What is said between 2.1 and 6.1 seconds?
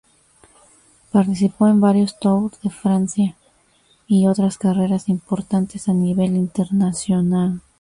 Tour de Francia y otras carreras importantes a